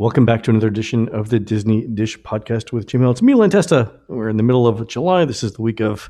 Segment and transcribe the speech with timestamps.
[0.00, 3.10] Welcome back to another edition of the Disney Dish Podcast with Jim Hill.
[3.10, 3.90] It's me, Len Testa.
[4.06, 5.24] We're in the middle of July.
[5.24, 6.08] This is the week of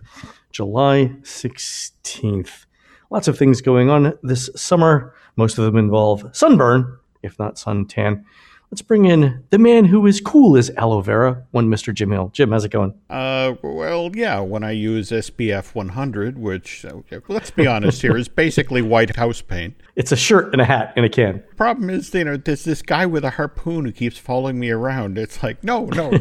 [0.53, 2.67] July 16th.
[3.09, 5.15] Lots of things going on this summer.
[5.37, 8.27] Most of them involve sunburn, if not suntan.
[8.71, 11.95] Let's bring in the man who is cool as aloe vera, one Mr.
[11.95, 12.31] Jim Hill.
[12.35, 12.93] Jim, how's it going?
[13.09, 18.29] Uh, well, yeah, when I use SPF 100, which, uh, let's be honest here, is
[18.29, 19.75] basically white house paint.
[19.97, 21.43] It's a shirt and a hat in a can.
[21.57, 25.17] Problem is, you know, there's this guy with a harpoon who keeps following me around.
[25.17, 26.13] It's like, no, no.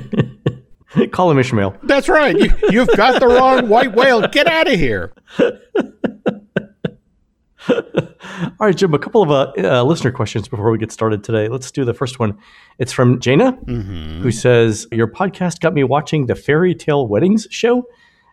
[1.11, 1.75] Call him Ishmael.
[1.83, 2.37] That's right.
[2.37, 4.25] You, you've got the wrong white whale.
[4.25, 5.11] Get out of here.
[7.69, 11.47] All right, Jim, a couple of uh, uh, listener questions before we get started today.
[11.47, 12.37] Let's do the first one.
[12.79, 14.21] It's from Jana, Mm-hmm.
[14.21, 17.87] who says, Your podcast got me watching the Fairy Tale Weddings show.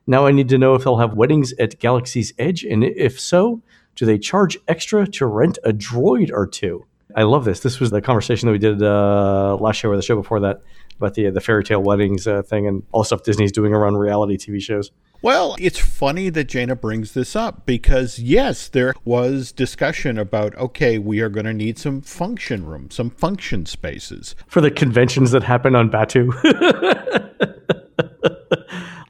[0.06, 3.62] Now I need to know if they'll have weddings at Galaxy's Edge, and if so,
[3.96, 6.84] do they charge extra to rent a droid or two?
[7.16, 7.60] I love this.
[7.60, 10.60] This was the conversation that we did uh, last show or the show before that
[10.98, 13.94] about the the fairy tale weddings uh, thing and all the stuff Disney's doing around
[13.96, 14.90] reality TV shows.
[15.24, 20.98] Well, it's funny that Jana brings this up because, yes, there was discussion about, okay,
[20.98, 24.36] we are going to need some function rooms, some function spaces.
[24.46, 26.30] for the conventions that happen on Batuu.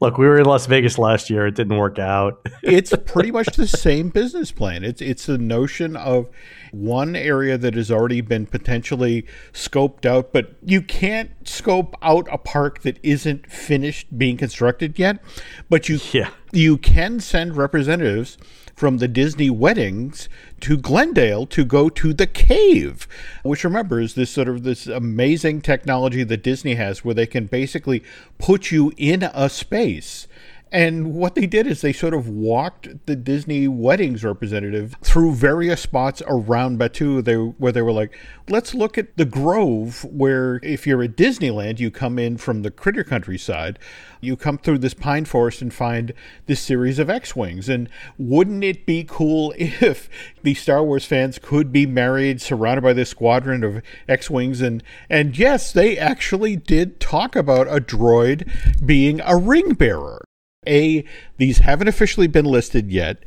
[0.04, 1.46] Look, we were in Las Vegas last year.
[1.46, 2.46] It didn't work out.
[2.62, 4.84] it's pretty much the same business plan.
[4.84, 6.28] It's it's the notion of
[6.72, 9.24] one area that has already been potentially
[9.54, 15.24] scoped out, but you can't scope out a park that isn't finished being constructed yet.
[15.70, 16.28] But you Yeah.
[16.52, 18.36] you can send representatives
[18.74, 20.28] from the Disney weddings
[20.60, 23.06] to Glendale to go to the cave,
[23.42, 27.46] which remember is this sort of this amazing technology that Disney has where they can
[27.46, 28.02] basically
[28.38, 30.26] put you in a space.
[30.74, 35.80] And what they did is they sort of walked the Disney weddings representative through various
[35.80, 40.84] spots around Batuu they, where they were like, let's look at the Grove, where if
[40.84, 43.78] you're at Disneyland, you come in from the Critter Country side,
[44.20, 46.12] you come through this pine forest and find
[46.46, 47.68] this series of X Wings.
[47.68, 50.10] And wouldn't it be cool if
[50.42, 54.60] the Star Wars fans could be married, surrounded by this squadron of X Wings?
[54.60, 58.50] And, and yes, they actually did talk about a droid
[58.84, 60.24] being a ring bearer.
[60.66, 61.04] A,
[61.36, 63.18] these haven't officially been listed yet.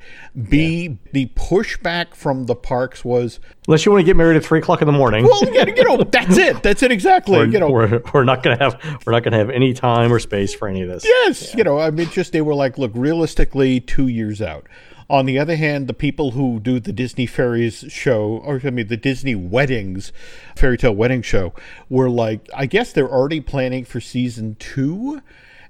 [0.50, 4.59] B, the pushback from the parks was, Unless you want to get married at three
[4.59, 6.64] o'clock in the morning, well, yeah, you know, that's it.
[6.64, 7.38] That's it exactly.
[7.38, 9.74] we're, you know, we're, we're not going to have we're not going to have any
[9.74, 11.06] time or space for any of this.
[11.06, 14.68] Yes, you know, I mean, just they were like, look, realistically, two years out.
[15.09, 18.88] On the other hand, the people who do the Disney Fairies show, or I mean,
[18.88, 20.12] the Disney Weddings,
[20.56, 21.54] Fairy Tale Wedding show,
[21.90, 25.22] were like, I guess they're already planning for season two.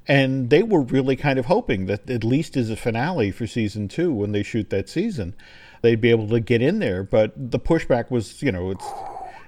[0.08, 3.88] And they were really kind of hoping that at least as a finale for season
[3.88, 5.36] two, when they shoot that season,
[5.82, 7.04] they'd be able to get in there.
[7.04, 8.86] But the pushback was, you know, it's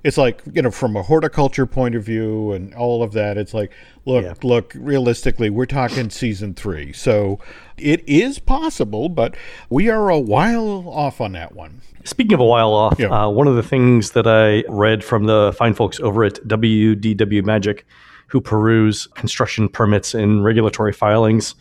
[0.02, 3.54] it's like you know from a horticulture point of view and all of that it's
[3.54, 3.70] like
[4.06, 4.34] look Yeah.
[4.44, 7.38] look realistically we're talking season three so
[7.78, 9.36] it is possible but
[9.70, 13.08] we are a while off on that one Speaking of a while off, Yeah.
[13.26, 17.44] uh, one of the things that I read from the fine folks over at WDW
[17.44, 17.86] Magic,
[18.30, 21.56] who peruse construction permits and regulatory filings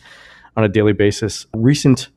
[0.55, 2.09] on a daily basis, recent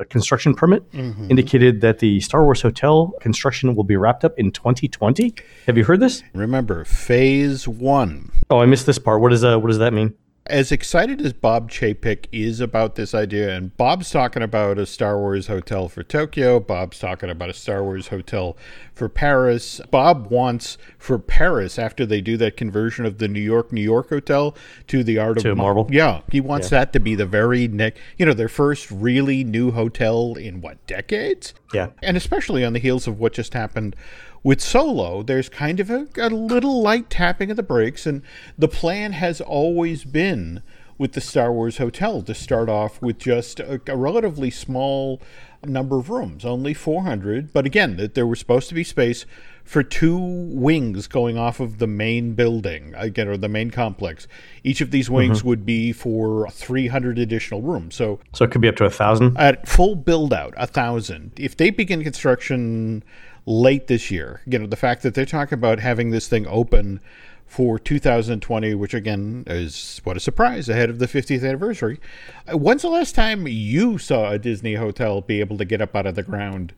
[0.00, 4.50] uh, construction permit indicated that the Star Wars Hotel construction will be wrapped up in
[4.52, 5.34] 2020.
[5.66, 6.22] Have you heard this?
[6.34, 9.20] remember phase one Oh, I missed this part.
[9.20, 10.14] What is uh, what does that mean?
[10.48, 15.18] As excited as Bob Chapek is about this idea, and Bob's talking about a Star
[15.18, 18.56] Wars hotel for Tokyo, Bob's talking about a Star Wars hotel
[18.94, 19.80] for Paris.
[19.90, 24.08] Bob wants for Paris, after they do that conversion of the New York, New York
[24.08, 25.94] hotel to the Art To of Mar- Marvel?
[25.94, 29.70] Yeah, he wants that to be the very next, you know, their first really new
[29.70, 31.54] hotel in what, decades?
[31.72, 31.90] Yeah.
[32.02, 33.94] And especially on the heels of what just happened
[34.42, 38.06] with Solo, there's kind of a, a little light tapping of the brakes.
[38.06, 38.22] And
[38.56, 40.62] the plan has always been
[40.96, 45.22] with the Star Wars Hotel to start off with just a, a relatively small
[45.64, 47.52] number of rooms, only 400.
[47.52, 49.26] But again, that there was supposed to be space
[49.64, 54.26] for two wings going off of the main building, again, or the main complex.
[54.64, 55.48] Each of these wings mm-hmm.
[55.48, 57.94] would be for 300 additional rooms.
[57.94, 59.36] So So it could be up to a thousand.
[59.36, 61.32] at full build out, a thousand.
[61.36, 63.04] If they begin construction
[63.48, 67.00] late this year, you know, the fact that they're talking about having this thing open
[67.46, 71.98] for 2020, which again is what a surprise ahead of the 50th anniversary.
[72.46, 75.96] Uh, When's the last time you saw a Disney hotel be able to get up
[75.96, 76.74] out of the ground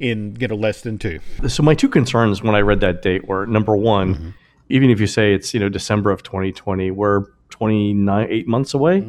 [0.00, 1.20] in you know less than two?
[1.46, 4.34] So my two concerns when I read that date were number one,
[4.70, 9.00] even if you say it's you know December of 2020, we're 29 eight months away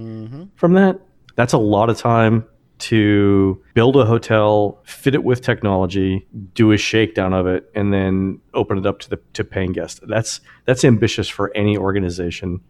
[0.55, 0.99] from that.
[1.35, 2.45] That's a lot of time
[2.77, 8.41] to build a hotel, fit it with technology, do a shakedown of it, and then
[8.53, 9.99] open it up to the to paying guests.
[10.03, 12.61] That's that's ambitious for any organization,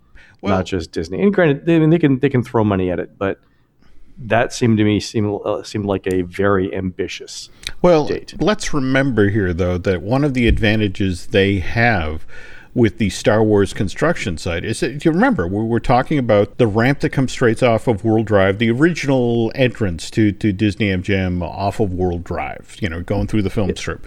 [0.41, 1.21] Well- not just Disney.
[1.21, 3.39] And granted, they, I mean, they can they can throw money at it, but
[4.17, 7.49] that seemed to me seemed uh, seemed like a very ambitious.
[7.81, 8.35] Well, date.
[8.39, 12.25] let's remember here, though, that one of the advantages they have
[12.75, 16.67] with the Star Wars construction site is that you remember we were talking about the
[16.67, 21.41] ramp that comes straight off of World Drive, the original entrance to, to Disney MGM
[21.41, 24.05] off of World Drive, you know, going through the film strip.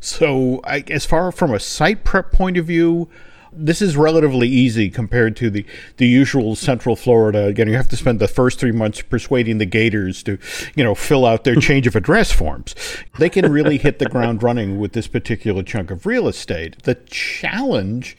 [0.00, 3.08] So, I, as far from a site prep point of view,
[3.52, 5.64] this is relatively easy compared to the,
[5.96, 7.46] the usual Central Florida.
[7.46, 10.38] Again, you have to spend the first three months persuading the Gators to,
[10.74, 12.74] you know, fill out their change of address forms.
[13.18, 16.82] They can really hit the ground running with this particular chunk of real estate.
[16.84, 18.16] The challenge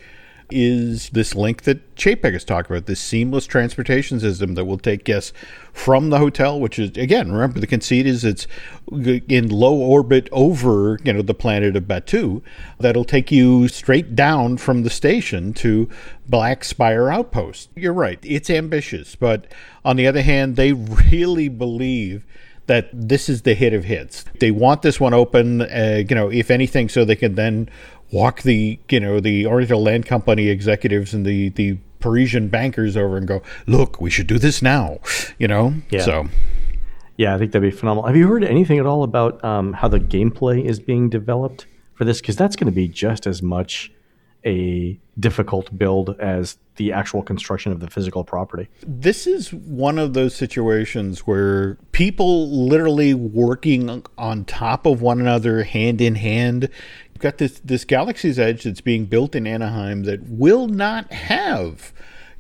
[0.52, 5.04] is this link that Chapek has talked about, this seamless transportation system that will take
[5.04, 5.34] guests
[5.74, 8.48] from the hotel, which is again, remember the conceit is it's
[8.92, 12.42] in low orbit over, you know, the planet of Batuu,
[12.80, 15.90] that'll take you straight down from the station to
[16.28, 17.70] Black Spire Outpost.
[17.76, 19.52] You're right, it's ambitious, but
[19.86, 22.26] on the other hand, they really believe
[22.68, 24.24] that this is the hit of hits.
[24.40, 27.70] They want this one open, uh, you know, if anything, so they can then
[28.12, 33.16] walk the, you know, the Oriental Land Company executives and the the Parisian bankers over
[33.16, 35.00] and go, look, we should do this now,
[35.38, 35.76] you know.
[35.90, 36.02] Yeah.
[36.02, 36.28] So
[37.18, 38.08] Yeah, I think that'd be phenomenal.
[38.08, 42.04] Have you heard anything at all about um, how the gameplay is being developed for
[42.06, 42.20] this?
[42.20, 43.92] Because that's going to be just as much
[44.44, 48.68] a difficult build as the actual construction of the physical property.
[48.88, 55.64] this is one of those situations where people literally working on top of one another
[55.64, 56.70] hand in hand
[57.22, 61.94] you've got this this galaxy's edge that's being built in anaheim that will not have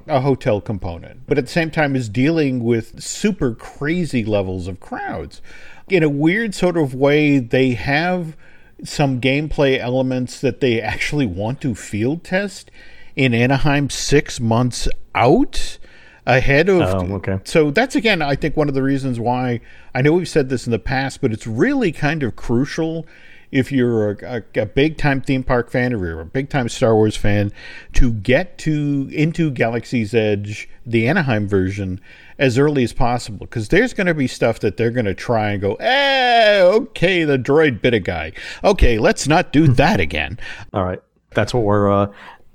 [0.07, 4.79] a hotel component but at the same time is dealing with super crazy levels of
[4.79, 5.41] crowds
[5.87, 8.35] in a weird sort of way they have
[8.83, 12.71] some gameplay elements that they actually want to field test
[13.15, 15.77] in Anaheim six months out
[16.25, 16.81] ahead of.
[16.81, 17.39] Oh, okay.
[17.43, 19.61] So that's again, I think, one of the reasons why
[19.93, 23.05] I know we've said this in the past, but it's really kind of crucial
[23.51, 26.69] if you're a, a, a big time theme park fan or you're a big time
[26.69, 27.51] Star Wars fan
[27.93, 31.99] to get to into Galaxy's Edge, the Anaheim version,
[32.39, 35.51] as early as possible because there's going to be stuff that they're going to try
[35.51, 38.31] and go, eh, okay, the droid bit a guy.
[38.63, 40.39] Okay, let's not do that again.
[40.73, 41.01] All right,
[41.31, 42.07] that's what we're uh,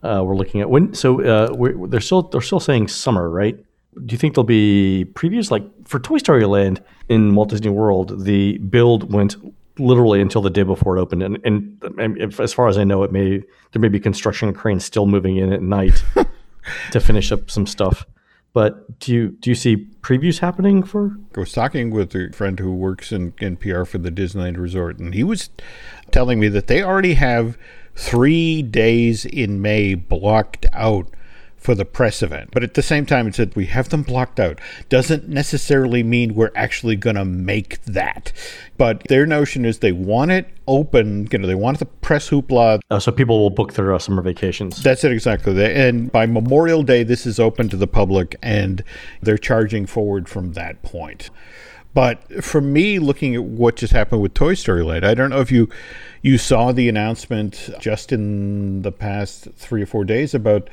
[0.02, 0.70] uh, we're looking at.
[0.70, 3.56] When so uh, they're still they're still saying summer, right?
[4.04, 8.24] Do you think there'll be previews like for Toy Story Land in Walt Disney World?
[8.24, 9.36] The build went
[9.78, 12.84] literally until the day before it opened, and, and, and if, as far as I
[12.84, 13.42] know, it may
[13.72, 16.02] there may be construction cranes still moving in at night
[16.92, 18.06] to finish up some stuff.
[18.52, 21.18] But do you do you see previews happening for?
[21.36, 24.98] I was talking with a friend who works in, in PR for the Disneyland Resort,
[24.98, 25.50] and he was
[26.10, 27.58] telling me that they already have
[27.94, 31.08] three days in May blocked out
[31.66, 32.50] for the press event.
[32.52, 34.60] But at the same time, it said we have them blocked out.
[34.88, 38.32] Doesn't necessarily mean we're actually going to make that.
[38.78, 42.78] But their notion is they want it open, you know, they want the press hoopla.
[42.88, 44.80] Uh, so people will book their uh, summer vacations.
[44.80, 45.60] That's it exactly.
[45.64, 48.84] And by Memorial Day, this is open to the public, and
[49.20, 51.30] they're charging forward from that point.
[51.94, 55.40] But for me, looking at what just happened with Toy Story Land, I don't know
[55.40, 55.68] if you
[56.22, 60.68] you saw the announcement just in the past three or four days about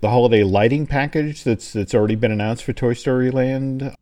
[0.00, 3.94] the holiday lighting package that's that's already been announced for Toy Story Land.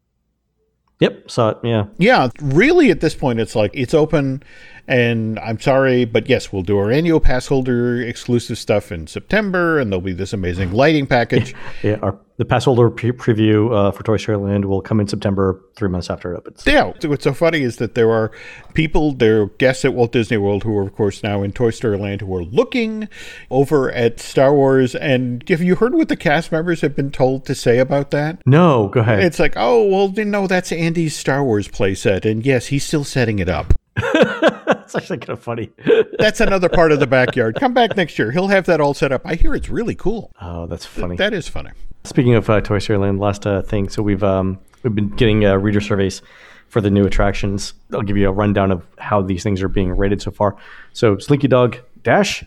[1.00, 1.58] Yep, saw it.
[1.62, 4.42] Yeah, Yeah, really at this point it's like it's open
[4.88, 9.78] and I'm sorry, but yes, we'll do our annual pass holder exclusive stuff in September
[9.78, 11.54] and there'll be this amazing lighting package.
[11.82, 11.96] yeah.
[12.02, 15.62] Our, the pass holder pre- preview uh, for Toy Story Land will come in September,
[15.74, 16.64] three months after it opens.
[16.66, 18.30] Yeah, what's so funny is that there are
[18.74, 21.70] people, there are guests at Walt Disney World who are, of course, now in Toy
[21.70, 23.08] Story Land who are looking
[23.50, 24.94] over at Star Wars.
[24.94, 28.46] And have you heard what the cast members have been told to say about that?
[28.46, 29.20] No, go ahead.
[29.20, 32.30] It's like, oh, well, you know, that's Andy's Star Wars playset.
[32.30, 33.72] And yes, he's still setting it up.
[34.86, 35.70] It's actually kind of funny.
[36.18, 37.56] That's another part of the backyard.
[37.58, 38.30] Come back next year.
[38.30, 39.22] He'll have that all set up.
[39.24, 40.30] I hear it's really cool.
[40.40, 41.16] oh, that's funny.
[41.16, 41.70] That is funny.
[42.04, 43.88] Speaking of uh, Toy Story Land, last uh, thing.
[43.88, 46.22] So we've um, we've been getting uh, reader surveys
[46.68, 47.74] for the new attractions.
[47.92, 50.56] I'll give you a rundown of how these things are being rated so far.
[50.92, 52.44] So Slinky Dog Dash,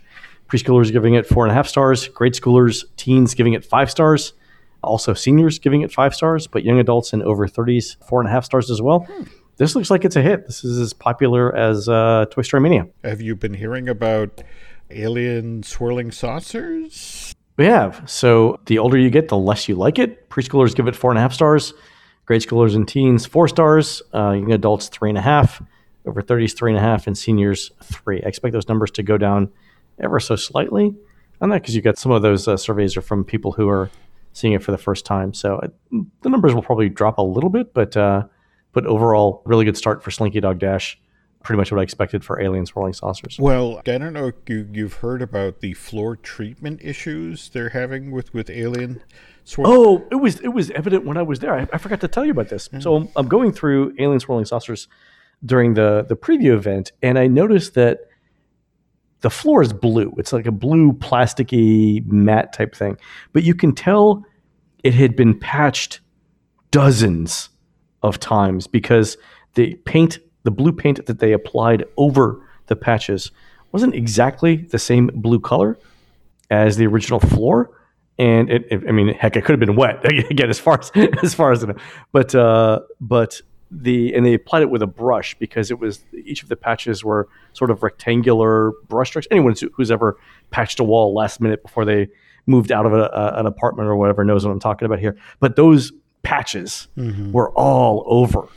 [0.48, 2.08] preschoolers giving it four and a half stars.
[2.08, 4.32] Grade schoolers, teens giving it five stars.
[4.82, 8.32] Also seniors giving it five stars, but young adults and over 30s four and a
[8.32, 9.06] half stars as well.
[9.60, 10.48] This looks like it's a hit.
[10.48, 12.88] This is as popular as uh, Toy Story Mania.
[13.04, 14.42] Have you been hearing about
[14.90, 17.36] alien swirling saucers?
[17.58, 18.02] We have.
[18.10, 20.30] So the older you get, the less you like it.
[20.30, 21.74] Preschoolers give it four and a half stars.
[22.26, 24.02] Grade schoolers and teens, four stars.
[24.14, 25.62] Uh, young adults, three and a half.
[26.06, 27.06] Over 30s, three and a half.
[27.06, 28.24] And seniors, three.
[28.24, 29.52] I expect those numbers to go down
[30.00, 30.96] ever so slightly
[31.42, 33.92] on that because you got some of those uh, surveys are from people who are
[34.32, 35.34] seeing it for the first time.
[35.34, 35.68] So uh,
[36.22, 38.24] the numbers will probably drop a little bit, but uh,
[38.74, 41.00] but overall, really good start for Slinky Dog Dash.
[41.44, 43.38] Pretty much what I expected for Alien Swirling Saucers.
[43.40, 48.12] Well, I don't know if you, you've heard about the floor treatment issues they're having
[48.12, 49.02] with with Alien.
[49.46, 49.74] Swirling.
[49.78, 51.54] Oh, it was it was evident when I was there.
[51.54, 52.68] I, I forgot to tell you about this.
[52.68, 52.82] Mm-hmm.
[52.82, 54.90] So I'm, I'm going through Alien Swirling Saucers
[55.46, 58.00] during the the preview event, and I noticed that
[59.22, 60.14] the floor is blue.
[60.18, 62.98] It's like a blue plasticky matte type thing,
[63.32, 64.26] but you can tell
[64.84, 66.02] it had been patched
[66.72, 67.50] dozens
[68.04, 69.18] of times because
[69.56, 73.32] the paint, the blue paint that they applied over the patches,
[73.72, 75.78] wasn't exactly the same blue color
[76.50, 77.72] as the original floor.
[78.18, 80.92] And it, it I mean, heck, it could have been wet again, as far as
[81.24, 81.66] as far as,
[82.12, 83.42] but uh, but
[83.72, 87.04] the and they applied it with a brush because it was each of the patches
[87.04, 89.28] were sort of rectangular brush strokes.
[89.32, 90.18] Anyone who's ever
[90.50, 92.10] patched a wall last minute before they
[92.46, 95.16] moved out of a, a, an apartment or whatever knows what I'm talking about here.
[95.40, 95.92] But those
[96.24, 97.32] patches mm-hmm.
[97.32, 98.48] were all over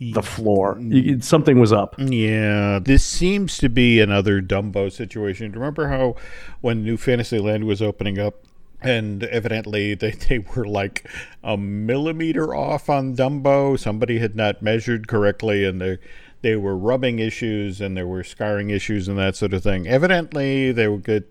[0.00, 0.80] the floor.
[1.20, 1.94] Something was up.
[1.98, 5.52] Yeah, this seems to be another Dumbo situation.
[5.52, 6.16] Remember how
[6.60, 8.44] when New Fantasyland was opening up,
[8.80, 11.06] and evidently they, they were like
[11.44, 13.78] a millimeter off on Dumbo.
[13.78, 15.98] Somebody had not measured correctly, and they
[16.42, 19.86] they were rubbing issues and there were scarring issues and that sort of thing.
[19.86, 21.24] Evidently, they were good.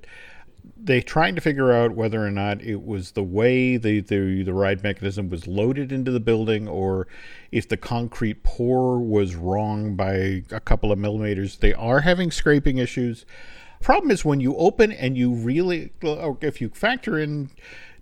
[0.78, 4.54] They trying to figure out whether or not it was the way the, the the
[4.54, 7.08] ride mechanism was loaded into the building, or
[7.52, 11.58] if the concrete pour was wrong by a couple of millimeters.
[11.58, 13.26] They are having scraping issues.
[13.82, 17.50] Problem is when you open and you really, if you factor in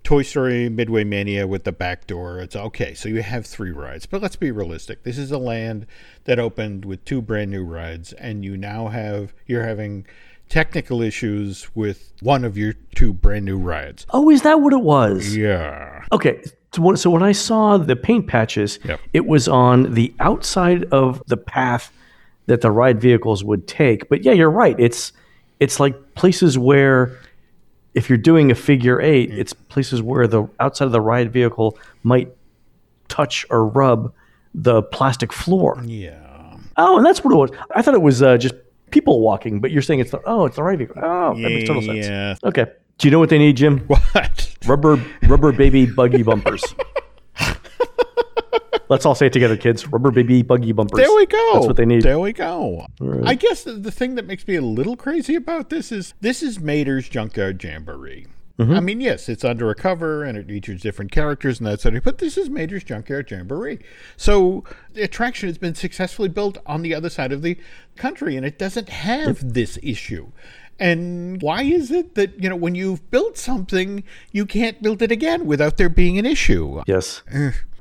[0.03, 2.93] Toy Story Midway Mania with the back door, it's okay.
[2.93, 4.05] So you have three rides.
[4.05, 5.03] But let's be realistic.
[5.03, 5.85] This is a land
[6.23, 10.07] that opened with two brand new rides, and you now have, you're having
[10.49, 14.05] technical issues with one of your two brand new rides.
[14.11, 15.35] Oh, is that what it was?
[15.35, 16.05] Yeah.
[16.11, 16.41] Okay.
[16.71, 18.99] So when I saw the paint patches, yep.
[19.13, 21.91] it was on the outside of the path
[22.45, 24.09] that the ride vehicles would take.
[24.09, 24.75] But yeah, you're right.
[24.79, 25.11] It's
[25.59, 27.17] it's like places where
[27.93, 31.77] if you're doing a figure eight, it's places where the outside of the ride vehicle
[32.03, 32.31] might
[33.07, 34.13] touch or rub
[34.53, 35.81] the plastic floor.
[35.83, 36.57] Yeah.
[36.77, 37.49] Oh, and that's what it was.
[37.73, 38.53] I thought it was uh, just
[38.91, 41.01] people walking, but you're saying it's the oh, it's the ride vehicle.
[41.01, 42.05] Oh, that makes total sense.
[42.05, 42.35] Yeah.
[42.43, 42.65] Okay.
[42.97, 43.79] Do you know what they need, Jim?
[43.87, 44.55] What?
[44.65, 46.63] Rubber rubber baby buggy bumpers.
[48.89, 49.85] Let's all say it together, kids.
[49.87, 50.97] Rubber baby buggy bumpers.
[50.97, 51.51] There we go.
[51.53, 52.03] That's what they need.
[52.03, 52.85] There we go.
[52.99, 53.27] Right.
[53.27, 56.41] I guess the, the, thing that makes me a little crazy about this is this
[56.41, 58.27] is Mater's Junkyard Jamboree.
[58.59, 58.73] Mm-hmm.
[58.73, 61.95] I mean, yes, it's under a cover and it features different characters and that sort
[61.95, 63.79] of but this is Mater's Junkyard Jamboree.
[64.15, 67.57] So the attraction has been successfully built on the other side of the
[67.95, 70.31] country and it doesn't have this issue.
[70.79, 75.11] And why is it that, you know, when you've built something, you can't build it
[75.11, 76.83] again without there being an issue?
[76.85, 77.23] Yes.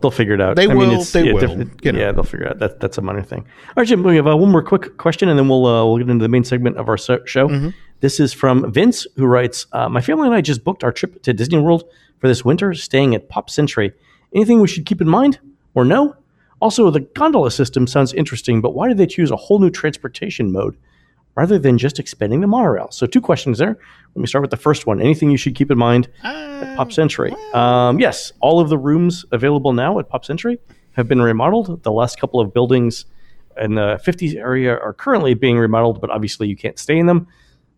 [0.00, 0.56] They'll figure it out.
[0.56, 0.88] They I will.
[0.88, 1.58] Mean, they yeah, will.
[1.82, 1.98] You know.
[1.98, 2.58] Yeah, they'll figure it out.
[2.58, 3.40] That, that's a minor thing.
[3.68, 5.98] All right, Jim, we have uh, one more quick question, and then we'll uh, we'll
[5.98, 7.16] get into the main segment of our show.
[7.48, 7.70] Mm-hmm.
[8.00, 11.22] This is from Vince, who writes, uh, "My family and I just booked our trip
[11.22, 11.84] to Disney World
[12.18, 13.92] for this winter, staying at Pop Century.
[14.34, 15.38] Anything we should keep in mind,
[15.74, 16.14] or no?
[16.60, 20.52] Also, the gondola system sounds interesting, but why did they choose a whole new transportation
[20.52, 20.76] mode?"
[21.36, 22.88] rather than just expanding the monorail.
[22.90, 23.76] So, two questions there.
[24.14, 25.00] Let me start with the first one.
[25.00, 27.34] Anything you should keep in mind at Pop Century?
[27.52, 30.58] Um, yes, all of the rooms available now at Pop Century
[30.92, 31.82] have been remodeled.
[31.82, 33.04] The last couple of buildings
[33.60, 37.26] in the 50s area are currently being remodeled, but obviously you can't stay in them.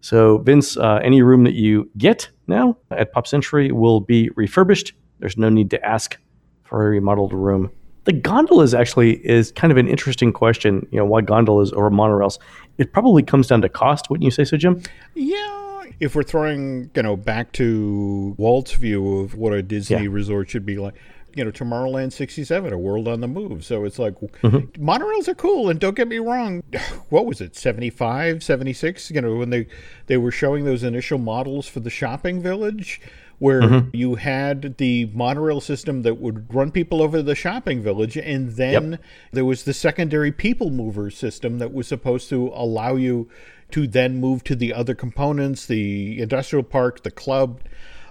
[0.01, 4.93] So, Vince, uh, any room that you get now at Pop Century will be refurbished.
[5.19, 6.17] There's no need to ask
[6.65, 7.71] for a remodeled room.
[8.05, 10.87] The gondolas actually is kind of an interesting question.
[10.91, 12.39] You know, why gondolas over monorails?
[12.79, 14.83] It probably comes down to cost, wouldn't you say so, Jim?
[15.15, 15.85] Yeah.
[16.01, 20.09] If we're throwing, you know, back to Walt's view of what a Disney yeah.
[20.11, 20.95] resort should be like,
[21.35, 23.65] you know, Tomorrowland 67, a world on the move.
[23.65, 24.83] So it's like mm-hmm.
[24.83, 25.69] monorails are cool.
[25.69, 26.63] And don't get me wrong,
[27.09, 29.11] what was it, 75, 76?
[29.11, 29.67] You know, when they,
[30.07, 33.01] they were showing those initial models for the shopping village
[33.39, 33.89] where mm-hmm.
[33.93, 38.93] you had the monorail system that would run people over the shopping village, and then
[38.93, 39.03] yep.
[39.33, 43.29] there was the secondary people mover system that was supposed to allow you
[43.71, 47.61] to then move to the other components, the industrial park, the club.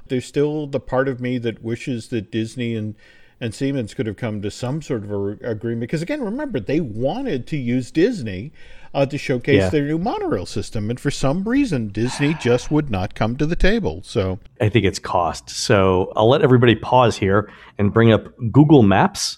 [0.09, 2.95] There's still the part of me that wishes that Disney and
[3.39, 6.79] and Siemens could have come to some sort of a agreement because again, remember they
[6.79, 8.51] wanted to use Disney
[8.93, 9.69] uh, to showcase yeah.
[9.69, 10.89] their new monorail system.
[10.89, 14.01] And for some reason, Disney just would not come to the table.
[14.03, 15.49] So I think it's cost.
[15.49, 19.37] So I'll let everybody pause here and bring up Google Maps.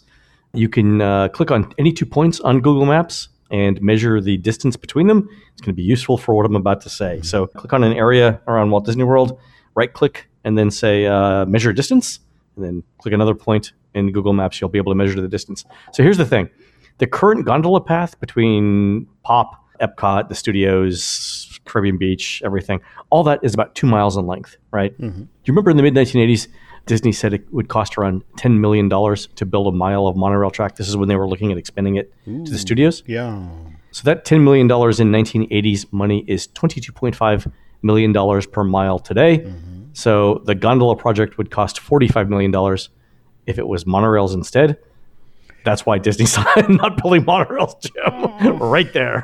[0.53, 4.77] You can uh, click on any two points on Google Maps and measure the distance
[4.77, 5.27] between them.
[5.51, 7.21] It's going to be useful for what I'm about to say.
[7.21, 9.37] So click on an area around Walt Disney World,
[9.75, 12.19] right click, and then say uh, measure distance,
[12.55, 14.59] and then click another point in Google Maps.
[14.59, 15.65] You'll be able to measure the distance.
[15.93, 16.49] So here's the thing
[16.99, 23.53] the current gondola path between Pop, Epcot, the studios, Caribbean Beach, everything, all that is
[23.53, 24.95] about two miles in length, right?
[24.97, 26.47] Do you remember in the mid 1980s,
[26.85, 30.75] Disney said it would cost around $10 million to build a mile of monorail track?
[30.75, 33.03] This is when they were looking at expanding it to the studios.
[33.05, 33.47] Yeah.
[33.91, 39.51] So that $10 million in 1980s money is $22.5 million per mile today.
[39.99, 42.77] So the gondola project would cost $45 million
[43.45, 44.77] if it was monorails instead.
[45.63, 46.37] That's why Disney's
[46.69, 48.57] not building monorails, Jim.
[48.59, 49.23] right there.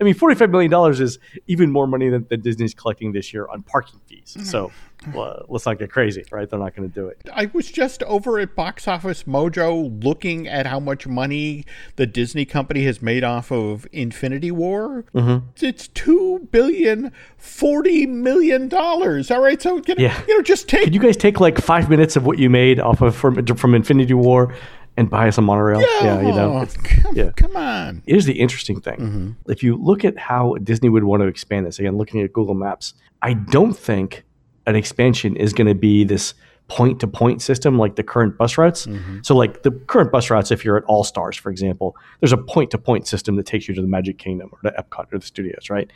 [0.00, 3.62] I mean, $45 million is even more money than, than Disney's collecting this year on
[3.62, 4.34] parking fees.
[4.36, 4.46] Mm-hmm.
[4.46, 4.70] So
[5.14, 6.48] well, let's not get crazy, right?
[6.50, 7.20] They're not going to do it.
[7.32, 11.64] I was just over at Box Office Mojo looking at how much money
[11.96, 15.04] the Disney company has made off of Infinity War.
[15.14, 15.46] Mm-hmm.
[15.64, 19.30] It's two billion forty million dollars.
[19.30, 20.20] All right, so you know, Yeah.
[20.26, 22.80] you know just take Could you guys take like five minutes of what you made
[22.80, 24.52] off of from, from Infinity War
[24.98, 25.80] and buy us a monorail?
[25.80, 26.58] yeah, you know.
[26.58, 27.30] Oh, come, yeah.
[27.36, 28.02] come on.
[28.06, 28.96] Here's the interesting thing.
[28.96, 29.50] Mm-hmm.
[29.50, 32.54] If you look at how Disney would want to expand this, again, looking at Google
[32.54, 34.24] Maps, I don't think
[34.66, 36.34] an expansion is going to be this
[36.66, 38.86] point to point system like the current bus routes.
[38.86, 39.20] Mm-hmm.
[39.22, 42.36] So, like the current bus routes, if you're at All Stars, for example, there's a
[42.36, 45.18] point to point system that takes you to the Magic Kingdom or to Epcot or
[45.18, 45.90] the studios, right?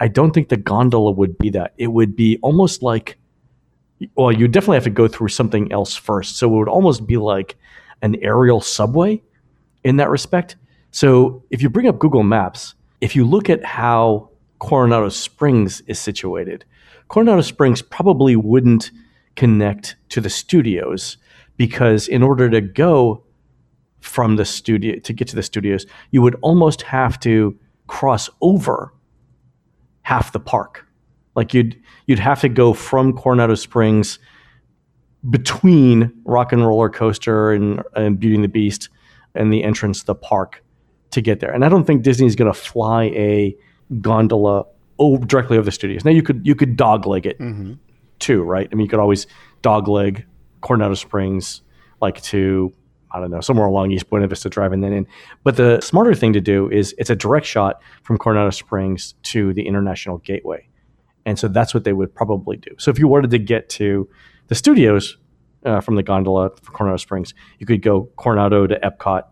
[0.00, 1.72] I don't think the gondola would be that.
[1.78, 3.16] It would be almost like,
[4.16, 6.36] well, you definitely have to go through something else first.
[6.36, 7.56] So it would almost be like
[8.02, 9.22] an aerial subway
[9.82, 10.56] in that respect.
[10.90, 15.98] So if you bring up Google Maps, if you look at how Coronado Springs is
[15.98, 16.64] situated,
[17.08, 18.90] Coronado Springs probably wouldn't
[19.36, 21.16] connect to the studios
[21.56, 23.24] because in order to go
[24.00, 28.92] from the studio to get to the studios, you would almost have to cross over
[30.02, 30.86] half the park.
[31.34, 34.18] Like you'd you'd have to go from Coronado Springs
[35.30, 38.88] between Rock and Roller Coaster and, and Beauty and the Beast
[39.34, 40.62] and the entrance to the park
[41.10, 41.52] to get there.
[41.52, 43.56] And I don't think Disney's going to fly a
[44.00, 44.64] gondola
[44.98, 46.04] over, directly over the studios.
[46.04, 47.74] Now you could you could dogleg it mm-hmm.
[48.18, 48.68] too, right?
[48.70, 49.26] I mean, you could always
[49.62, 50.24] dogleg
[50.60, 51.62] Coronado Springs
[52.00, 52.72] like to
[53.10, 55.06] I don't know somewhere along East Buena Vista Drive and then in.
[55.44, 59.54] But the smarter thing to do is it's a direct shot from Coronado Springs to
[59.54, 60.68] the International Gateway,
[61.26, 62.70] and so that's what they would probably do.
[62.78, 64.08] So if you wanted to get to
[64.48, 65.16] the studios
[65.64, 69.22] uh, from the gondola for Coronado Springs, you could go Coronado to Epcot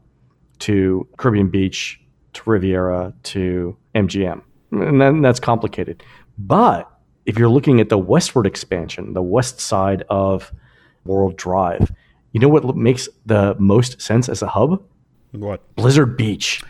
[0.60, 2.00] to Caribbean Beach
[2.34, 4.42] to Riviera to MGM.
[4.70, 6.02] And then that's complicated.
[6.38, 6.90] But
[7.26, 10.52] if you're looking at the westward expansion, the west side of
[11.04, 11.92] World Drive,
[12.32, 14.82] you know what makes the most sense as a hub?
[15.32, 15.74] What?
[15.76, 16.62] Blizzard Beach.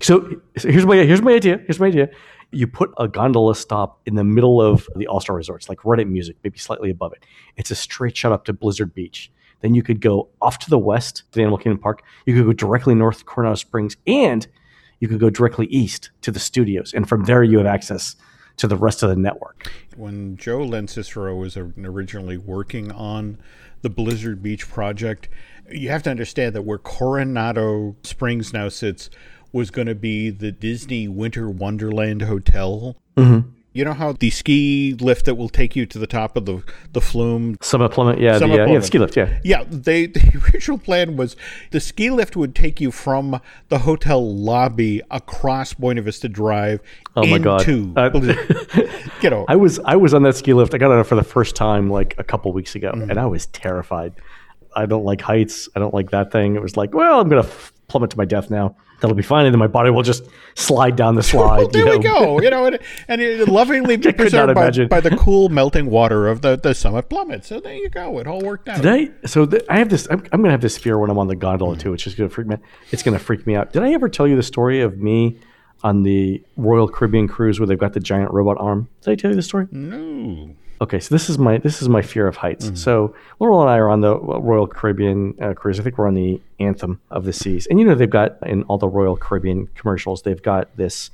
[0.00, 1.58] So, so here's my here's my idea.
[1.66, 2.08] Here's my idea.
[2.50, 6.00] You put a gondola stop in the middle of the All Star Resorts, like right
[6.00, 7.24] at Music, maybe slightly above it.
[7.56, 9.30] It's a straight shot up to Blizzard Beach.
[9.60, 12.02] Then you could go off to the west to the Animal Kingdom Park.
[12.26, 14.46] You could go directly north to Coronado Springs, and
[15.00, 16.92] you could go directly east to the studios.
[16.94, 18.16] And from there, you have access
[18.58, 19.70] to the rest of the network.
[19.96, 23.38] When Joe Lanzisero was originally working on
[23.82, 25.28] the Blizzard Beach project,
[25.70, 29.10] you have to understand that where Coronado Springs now sits
[29.52, 32.96] was going to be the Disney Winter Wonderland Hotel.
[33.74, 36.64] You know how the ski lift that will take you to the top of the
[36.94, 39.38] the flume summer Plummet, yeah, Summit the, uh, yeah, the ski lift, yeah.
[39.44, 41.36] Yeah, they the original plan was
[41.70, 46.80] the ski lift would take you from the hotel lobby across Buena Vista Drive
[47.14, 47.68] Oh my God.
[47.68, 48.10] into Uh,
[49.22, 50.74] you know I was I was on that ski lift.
[50.74, 53.10] I got on it for the first time like a couple weeks ago, Mm-hmm.
[53.10, 54.14] and I was terrified.
[54.74, 55.68] I don't like heights.
[55.76, 56.56] I don't like that thing.
[56.56, 58.74] It was like, well, I'm gonna f- plummet to my death now.
[59.00, 60.24] That'll be fine, and then my body will just
[60.56, 61.58] slide down the slide.
[61.58, 62.40] Well, there you we go.
[62.40, 66.56] You know, and, and it lovingly preserved by, by the cool melting water of the,
[66.56, 67.44] the summit plummet.
[67.44, 68.18] So there you go.
[68.18, 68.82] It all worked out.
[68.82, 69.26] Did I?
[69.26, 70.08] So th- I have this.
[70.10, 72.28] I'm, I'm gonna have this fear when I'm on the gondola too, which is gonna
[72.28, 72.56] freak me.
[72.90, 73.72] It's gonna freak me out.
[73.72, 75.38] Did I ever tell you the story of me
[75.84, 78.88] on the Royal Caribbean cruise where they've got the giant robot arm?
[79.02, 79.68] Did I tell you the story?
[79.70, 80.56] no.
[80.80, 82.66] Okay, so this is my this is my fear of heights.
[82.66, 82.76] Mm-hmm.
[82.76, 85.80] So Laurel and I are on the Royal Caribbean uh, cruise.
[85.80, 88.62] I think we're on the Anthem of the Seas, and you know they've got in
[88.64, 91.10] all the Royal Caribbean commercials, they've got this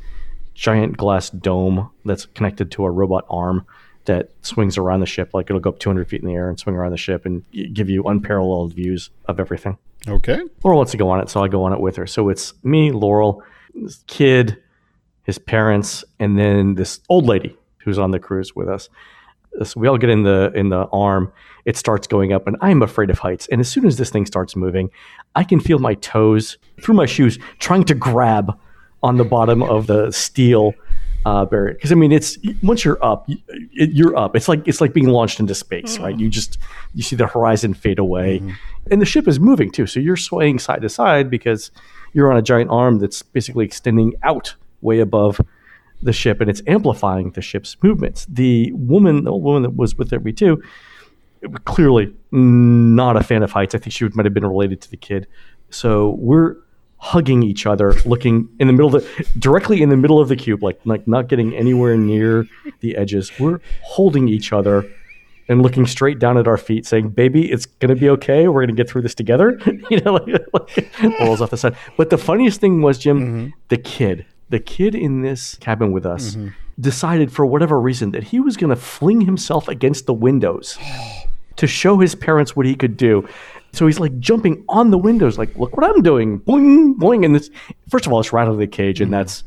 [0.55, 3.67] giant glass dome that's connected to a robot arm
[4.05, 5.31] that swings around the ship.
[5.33, 7.43] Like it'll go up 200 feet in the air and swing around the ship and
[7.73, 9.79] give you unparalleled views of everything.
[10.07, 10.41] Okay.
[10.63, 12.07] Laurel wants to go on it, so I go on it with her.
[12.07, 13.43] So it's me, Laurel,
[13.75, 14.63] this kid,
[15.23, 18.89] his parents, and then this old lady who's on the cruise with us.
[19.63, 21.33] So we all get in the in the arm.
[21.65, 23.47] It starts going up, and I'm afraid of heights.
[23.49, 24.91] And as soon as this thing starts moving,
[25.35, 28.59] I can feel my toes through my shoes trying to grab
[29.03, 30.75] on the bottom of the steel
[31.25, 31.75] uh, barrier.
[31.75, 33.29] Because I mean, it's once you're up,
[33.73, 34.37] you're up.
[34.37, 36.19] It's like it's like being launched into space, right?
[36.19, 36.59] You just
[36.95, 38.51] you see the horizon fade away, mm-hmm.
[38.91, 39.87] and the ship is moving too.
[39.87, 41.71] So you're swaying side to side because
[42.13, 45.41] you're on a giant arm that's basically extending out way above
[46.05, 48.27] the ship, and it's amplifying the ship's movements.
[48.29, 50.63] The woman, the old woman that was with me too,
[51.65, 53.75] clearly not a fan of heights.
[53.75, 55.27] I think she might have been related to the kid.
[55.71, 56.57] So we're
[56.99, 60.37] hugging each other, looking in the middle of the directly in the middle of the
[60.37, 62.47] cube, like like not getting anywhere near
[62.81, 63.31] the edges.
[63.39, 64.91] We're holding each other
[65.49, 68.49] and looking straight down at our feet, saying, "Baby, it's gonna be okay.
[68.49, 71.77] We're gonna get through this together." you know, like, like rolls off the side.
[71.97, 73.49] But the funniest thing was Jim, mm-hmm.
[73.69, 76.37] the kid, the kid in this cabin with us.
[76.37, 76.49] Mm-hmm.
[76.81, 80.77] Decided for whatever reason that he was going to fling himself against the windows
[81.57, 83.29] to show his parents what he could do.
[83.73, 87.25] So he's like jumping on the windows, like, look what I'm doing, boing, boing.
[87.25, 87.51] And this,
[87.89, 89.19] first of all, it's right out of the cage, and mm-hmm.
[89.19, 89.45] that's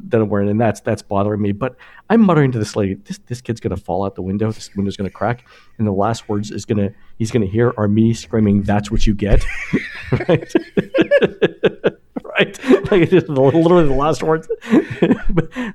[0.00, 1.52] that I'm wearing, and that's that's bothering me.
[1.52, 1.76] But
[2.08, 4.50] I'm muttering to this lady, this this kid's gonna fall out the window.
[4.50, 5.44] This window's gonna crack,
[5.76, 9.14] and the last words is gonna he's gonna hear are me screaming, "That's what you
[9.14, 9.44] get,"
[10.28, 10.52] right?
[12.38, 12.58] right?
[12.90, 14.48] Like just literally the last words.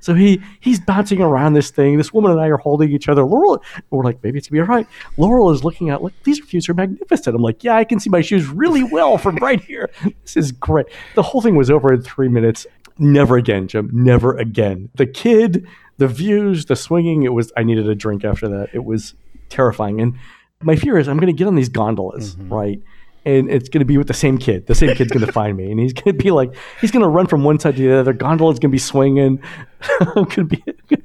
[0.00, 1.96] so he he's bouncing around this thing.
[1.96, 3.22] This woman and I are holding each other.
[3.22, 4.86] Laurel, we're like, maybe it's gonna be all right.
[5.16, 7.36] Laurel is looking at like these views are magnificent.
[7.36, 9.90] I'm like, yeah, I can see my shoes really well from right here.
[10.22, 10.86] This is great.
[11.14, 12.66] The whole thing was over in three minutes.
[12.98, 13.90] Never again, Jim.
[13.92, 14.88] Never again.
[14.94, 15.66] The kid,
[15.98, 17.22] the views, the swinging.
[17.22, 17.52] It was.
[17.56, 18.70] I needed a drink after that.
[18.72, 19.14] It was
[19.50, 20.00] terrifying.
[20.00, 20.18] And
[20.62, 22.52] my fear is I'm going to get on these gondolas, mm-hmm.
[22.52, 22.80] right?
[23.24, 24.66] And it's going to be with the same kid.
[24.66, 27.02] The same kid's going to find me, and he's going to be like, he's going
[27.02, 28.12] to run from one side to the other.
[28.12, 29.42] Gondola's going to be swinging.
[30.00, 30.62] I'm going to be,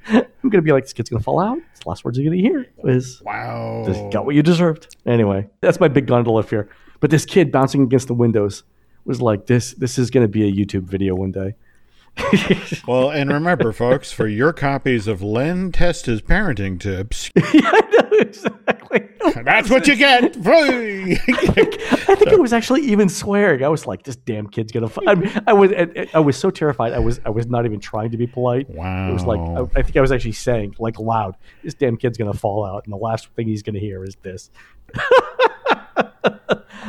[0.07, 1.57] I'm going to be like, this kid's going to fall out.
[1.57, 5.47] the last words you're going to hear is, "Wow, just got what you deserved." Anyway,
[5.61, 6.69] that's my big gondola fear.
[6.99, 8.63] But this kid bouncing against the windows
[9.05, 11.55] was like, this, this is going to be a YouTube video one day.
[12.87, 17.29] well, and remember, folks, for your copies of Len Testa's parenting tips.
[17.35, 19.09] yeah, I know, exactly.
[19.43, 20.35] That's what you get.
[20.45, 22.35] I think so.
[22.35, 23.63] it was actually even swearing.
[23.63, 24.99] I was like, "This damn kid's gonna." F-.
[25.07, 26.93] I, I was, I, I, was so terrified.
[26.93, 28.69] I was, I was not even trying to be polite.
[28.69, 29.09] Wow.
[29.09, 32.17] It was like, I, I think I was actually saying, like, loud, "This damn kid's
[32.17, 34.49] gonna fall out," and the last thing he's gonna hear is this.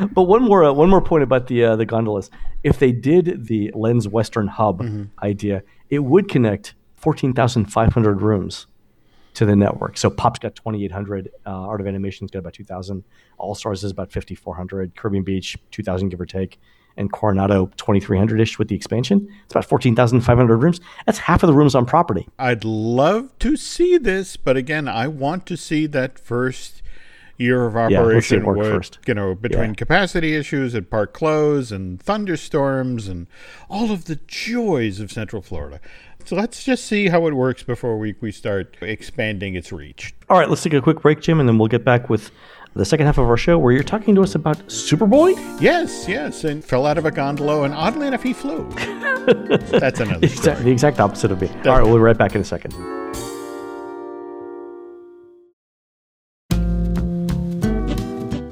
[0.06, 2.30] But one more uh, one more point about the uh, the gondolas.
[2.62, 5.04] If they did the Lens Western Hub mm-hmm.
[5.24, 8.66] idea, it would connect fourteen thousand five hundred rooms
[9.34, 9.96] to the network.
[9.96, 13.04] So Pop's got twenty eight hundred, uh, Art of Animation's got about two thousand,
[13.38, 16.58] All Stars is about fifty four hundred, Caribbean Beach two thousand give or take,
[16.96, 19.28] and Coronado twenty three hundred ish with the expansion.
[19.44, 20.80] It's about fourteen thousand five hundred rooms.
[21.06, 22.28] That's half of the rooms on property.
[22.38, 26.82] I'd love to see this, but again, I want to see that first
[27.40, 28.98] year of operation yeah, first.
[29.06, 29.74] you know between yeah.
[29.74, 33.26] capacity issues and park close and thunderstorms and
[33.68, 35.80] all of the joys of central florida.
[36.26, 40.14] So let's just see how it works before we, we start expanding its reach.
[40.28, 42.30] All right let's take a quick break jim and then we'll get back with
[42.74, 45.34] the second half of our show where you're talking to us about superboy?
[45.60, 48.68] Yes yes and fell out of a gondola and oddly enough he flew.
[49.70, 50.62] That's another story.
[50.62, 52.74] the exact opposite of me all right we'll be right back in a second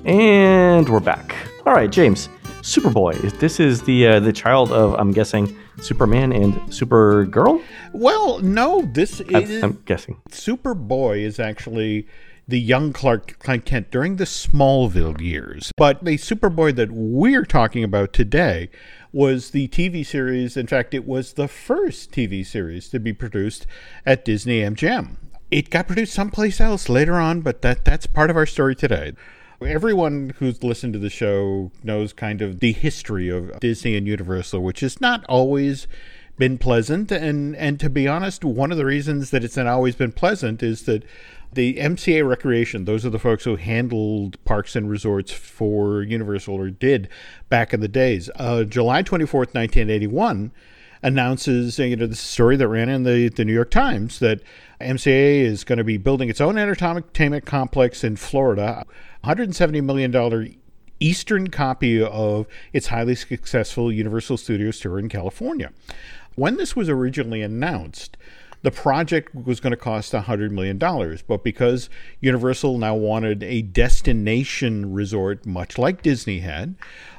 [0.09, 1.37] And we're back.
[1.67, 2.31] All right, James.
[2.63, 3.39] Superboy.
[3.41, 7.63] This is the uh, the child of I'm guessing Superman and Supergirl.
[7.93, 9.63] Well, no, this is.
[9.63, 12.09] I'm guessing Superboy is actually
[12.49, 15.73] the young Clark Kent during the Smallville years.
[15.77, 18.71] But the Superboy that we're talking about today
[19.13, 20.57] was the TV series.
[20.57, 23.67] In fact, it was the first TV series to be produced
[24.07, 25.17] at Disney MGM.
[25.51, 29.13] It got produced someplace else later on, but that that's part of our story today.
[29.61, 34.63] Everyone who's listened to the show knows kind of the history of Disney and Universal,
[34.63, 35.89] which has not always
[36.37, 37.11] been pleasant.
[37.11, 40.63] And, and to be honest, one of the reasons that it's not always been pleasant
[40.63, 41.03] is that
[41.53, 46.71] the MCA Recreation, those are the folks who handled parks and resorts for Universal or
[46.71, 47.09] did
[47.49, 48.31] back in the days.
[48.37, 50.53] Uh, July 24th, 1981
[51.03, 54.41] announces you know the story that ran in the, the New York Times that
[54.81, 58.85] MCA is going to be building its own entertainment complex in Florida
[59.25, 60.57] $170 million
[61.01, 65.71] Eastern copy of its highly successful Universal Studios tour in California.
[66.35, 68.17] When this was originally announced,
[68.63, 70.79] the project was going to cost $100 million,
[71.29, 71.89] but because
[72.21, 76.75] Universal now wanted a destination resort, much like Disney had,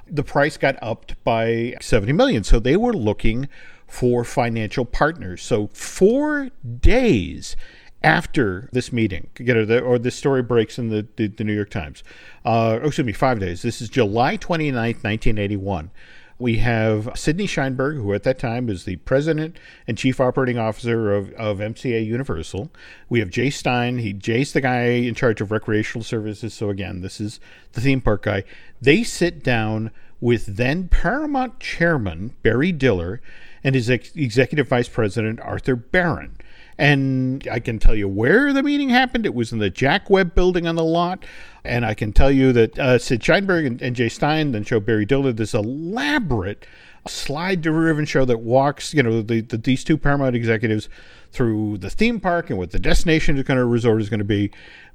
[0.06, 2.44] the price got upped by 70 million.
[2.44, 3.48] So they were looking
[3.88, 5.42] for financial partners.
[5.42, 7.56] So, four days
[8.04, 11.54] after this meeting, you know, the, or this story breaks in the, the, the New
[11.54, 12.04] York Times.
[12.46, 13.62] Uh, oh, excuse me, five days.
[13.62, 15.92] This is July 29th, 1981.
[16.38, 21.14] We have Sidney Sheinberg, who at that time is the president and chief operating officer
[21.14, 22.72] of, of MCA Universal.
[23.10, 23.98] We have Jay Stein.
[23.98, 26.54] He Jay's the guy in charge of recreational services.
[26.54, 27.42] So again, this is
[27.74, 28.46] the theme park guy.
[28.82, 33.22] They sit down with then Paramount chairman Barry Diller
[33.62, 36.38] and his ex- executive vice president Arthur Barron.
[36.80, 39.26] And I can tell you where the meeting happened.
[39.26, 41.26] It was in the Jack Webb building on the lot.
[41.66, 44.80] And I can tell you that uh, Sid Sheinberg and, and, Jay Stein then show
[44.80, 46.66] Barry Diller this elaborate
[47.06, 50.88] slide driven show that walks, you know, the, the, these two Paramount executives
[51.34, 54.24] through the theme park and what the destination is going to resort is going to
[54.24, 54.50] be.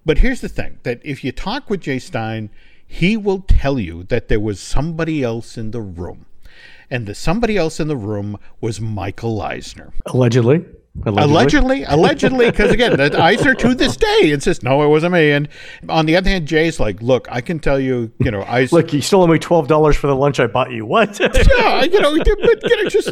[0.07, 2.49] But here's the thing that if you talk with Jay Stein,
[2.87, 6.25] he will tell you that there was somebody else in the room.
[6.91, 9.93] And the somebody else in the room was Michael Eisner.
[10.07, 10.65] Allegedly.
[11.07, 15.33] Allegedly, allegedly, because again, the Eisner to this day insists, no, it wasn't me.
[15.33, 15.49] And
[15.89, 18.93] on the other hand, Jay's like, look, I can tell you, you know, I look,
[18.93, 20.87] you stole me twelve dollars for the lunch I bought you.
[20.87, 21.19] What?
[21.59, 23.11] yeah, you know, but you know, just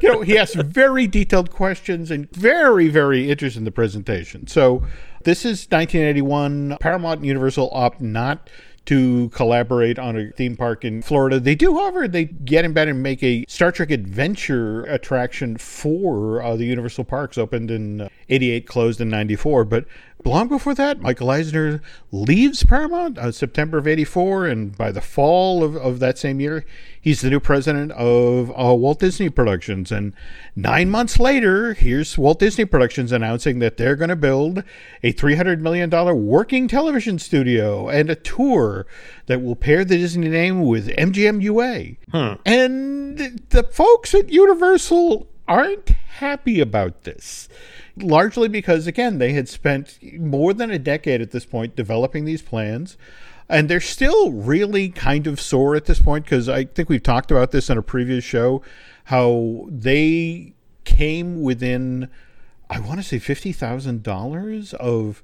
[0.00, 4.46] you know, he asks very detailed questions and very, very interested in the presentation.
[4.46, 4.84] So
[5.24, 6.78] this is 1981.
[6.80, 8.48] Paramount Universal opt not
[8.86, 11.40] to collaborate on a theme park in Florida.
[11.40, 16.42] They do, however, they get in bed and make a Star Trek adventure attraction for
[16.42, 19.64] uh, the Universal Parks, opened in uh, 88, closed in 94.
[19.64, 19.84] But
[20.24, 25.62] long before that, Michael Eisner leaves Paramount uh, September of 84, and by the fall
[25.62, 26.64] of, of that same year,
[27.00, 29.92] he's the new president of uh, Walt Disney Productions.
[29.92, 30.14] And
[30.56, 34.64] nine months later, here's Walt Disney Productions announcing that they're going to build
[35.02, 35.90] a $300 million
[36.26, 38.86] working television studio and a tour
[39.26, 41.96] that will pair the Disney name with MGM UA.
[42.10, 42.40] Hmm.
[42.46, 43.18] And
[43.50, 47.48] the folks at Universal aren't happy about this
[47.96, 52.42] largely because, again, they had spent more than a decade at this point developing these
[52.42, 52.96] plans.
[53.48, 57.30] And they're still really kind of sore at this point because I think we've talked
[57.30, 58.62] about this in a previous show
[59.04, 60.54] how they
[60.84, 62.08] came within,
[62.70, 65.22] I want to say, $50,000 of.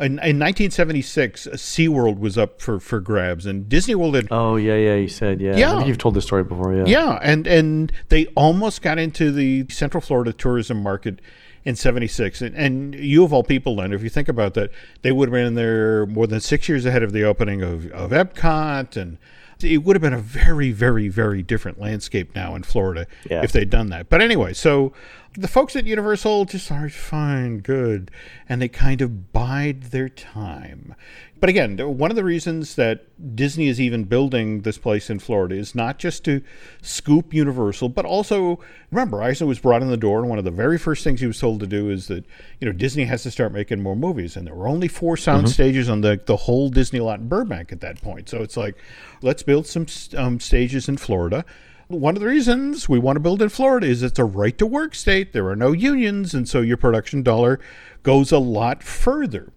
[0.00, 4.28] In, in 1976, SeaWorld was up for, for grabs, and Disney World had.
[4.30, 5.54] Oh yeah, yeah, you said yeah.
[5.54, 6.74] Yeah, you've told this story before.
[6.74, 11.20] Yeah, yeah, and and they almost got into the Central Florida tourism market
[11.64, 12.42] in 76.
[12.42, 14.70] And, and you, of all people, Len, if you think about that,
[15.02, 18.10] they would have been there more than six years ahead of the opening of, of
[18.10, 18.96] Epcot.
[18.96, 19.18] And
[19.62, 23.42] it would have been a very, very, very different landscape now in Florida yeah.
[23.42, 24.08] if they'd done that.
[24.08, 24.92] But anyway, so
[25.34, 28.10] the folks at Universal just are fine, good,
[28.48, 30.94] and they kind of bide their time.
[31.38, 35.54] But again, one of the reasons that Disney is even building this place in Florida
[35.54, 36.42] is not just to
[36.82, 38.58] scoop Universal, but also
[38.90, 41.26] remember Eisner was brought in the door, and one of the very first things he
[41.26, 42.24] was told to do is that
[42.58, 45.46] you know Disney has to start making more movies, and there were only four sound
[45.46, 45.52] mm-hmm.
[45.52, 48.28] stages on the the whole Disney lot in Burbank at that point.
[48.28, 48.76] So it's like,
[49.22, 51.44] let's build some um, stages in Florida
[51.90, 54.66] one of the reasons we want to build in Florida is it's a right to
[54.66, 55.32] work state.
[55.32, 57.58] There are no unions, and so your production dollar
[58.04, 59.52] goes a lot further.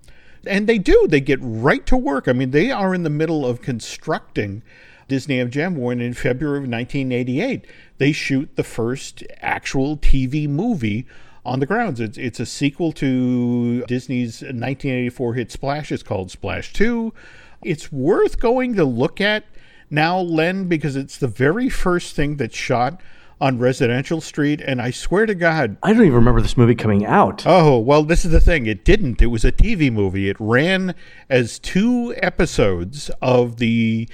[0.46, 2.28] And they do, they get right to work.
[2.28, 4.64] I mean, they are in the middle of constructing
[5.08, 7.68] Disney MGM when in February of 1988
[8.00, 11.06] they shoot the first actual TV movie
[11.46, 12.00] on the grounds.
[12.00, 15.92] It's, it's a sequel to Disney's 1984 hit Splash.
[15.92, 17.14] It's called Splash 2.
[17.64, 19.46] It's worth going to look at
[19.94, 23.02] now, Len, because it's the very first thing that's shot
[23.40, 27.06] on Residential Street, and I swear to God, I don't even remember this movie coming
[27.06, 27.44] out.
[27.46, 29.22] Oh well, this is the thing; it didn't.
[29.22, 30.30] It was a TV movie.
[30.30, 30.96] It ran
[31.30, 34.08] as two episodes of the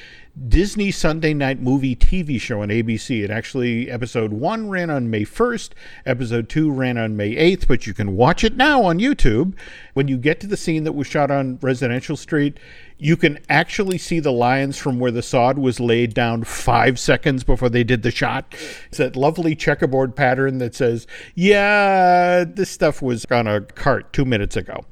[0.48, 3.24] Disney Sunday Night Movie TV show on ABC.
[3.24, 5.72] It actually, episode one ran on May 1st,
[6.06, 9.54] episode two ran on May 8th, but you can watch it now on YouTube.
[9.94, 12.58] When you get to the scene that was shot on Residential Street,
[13.00, 17.44] you can actually see the lines from where the sod was laid down five seconds
[17.46, 18.54] before they did the shot.
[18.90, 24.26] It's that lovely checkerboard pattern that says, yeah, this stuff was on a cart two
[24.26, 24.86] minutes ago.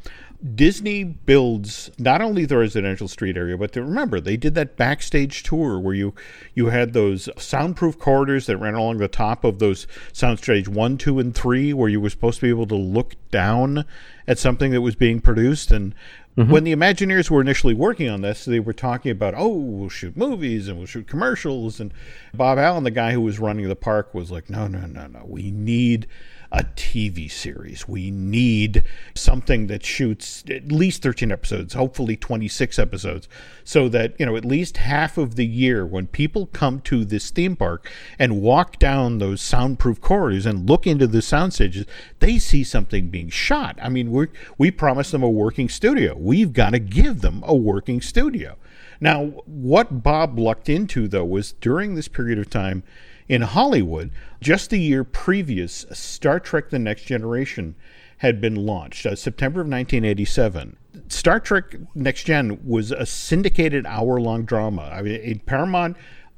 [0.55, 5.41] Disney builds not only the residential street area, but to remember they did that backstage
[5.41, 6.13] tour where you
[6.53, 11.19] you had those soundproof corridors that ran along the top of those soundstage one, two,
[11.19, 13.83] and three, where you were supposed to be able to look down
[14.27, 15.71] at something that was being produced.
[15.71, 15.95] And
[16.37, 16.51] Mm-hmm.
[16.51, 20.15] When the Imagineers were initially working on this, they were talking about, oh, we'll shoot
[20.15, 21.79] movies and we'll shoot commercials.
[21.79, 21.91] And
[22.31, 25.25] Bob Allen, the guy who was running the park, was like, no, no, no, no.
[25.25, 26.05] We need
[26.51, 27.87] a TV series.
[27.87, 28.83] We need
[29.15, 33.27] something that shoots at least 13 episodes, hopefully 26 episodes,
[33.63, 37.29] so that, you know, at least half of the year when people come to this
[37.29, 41.85] theme park and walk down those soundproof corridors and look into the sound stages,
[42.19, 43.77] they see something being shot.
[43.81, 46.15] I mean, we we promised them a working studio.
[46.17, 48.57] We've got to give them a working studio.
[48.99, 52.83] Now, what Bob lucked into, though, was during this period of time
[53.29, 54.11] in Hollywood,
[54.41, 57.75] just a year previous, Star Trek The Next Generation
[58.19, 60.77] had been launched, uh, September of 1987.
[61.07, 64.89] Star Trek Next Gen was a syndicated hour long drama.
[64.91, 65.97] I mean, Paramount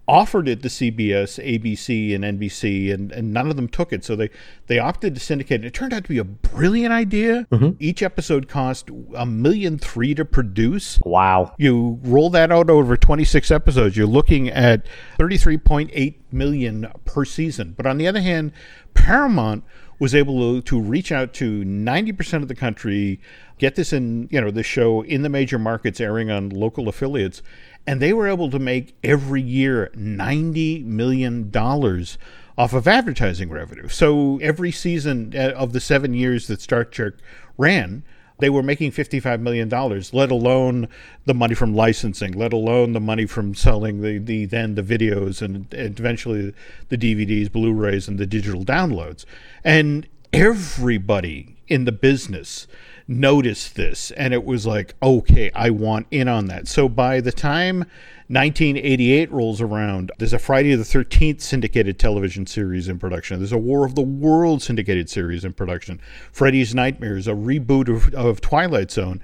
[0.10, 4.04] offered it to CBS, ABC, and NBC, and, and none of them took it.
[4.04, 4.32] So they,
[4.66, 5.68] they opted to syndicate it.
[5.68, 7.46] It turned out to be a brilliant idea.
[7.52, 7.78] Mm-hmm.
[7.80, 11.00] Each episode cost a million three to produce.
[11.06, 11.54] Wow.
[11.58, 14.88] You roll that out over 26 episodes, you're looking at
[15.20, 17.76] 33.8 million per season.
[17.78, 18.52] But on the other hand,
[18.96, 19.64] Paramount
[20.00, 23.20] was able to, to reach out to 90% of the country,
[23.60, 27.44] get this in, you know, the show in the major markets airing on local affiliates
[27.90, 33.88] and they were able to make every year $90 million off of advertising revenue.
[33.88, 37.14] So every season uh, of the seven years that Star Trek
[37.58, 38.04] ran,
[38.38, 39.70] they were making $55 million,
[40.14, 40.88] let alone
[41.26, 45.42] the money from licensing, let alone the money from selling the, the then the videos
[45.42, 46.54] and, and eventually
[46.90, 49.26] the DVDs, Blu-rays, and the digital downloads.
[49.64, 52.68] And everybody in the business
[53.10, 56.68] noticed this and it was like, okay, I want in on that.
[56.68, 57.80] So by the time
[58.28, 63.40] 1988 rolls around, there's a Friday the 13th syndicated television series in production.
[63.40, 66.00] There's a War of the World syndicated series in production.
[66.32, 69.22] Freddy's Nightmares, a reboot of, of Twilight Zone.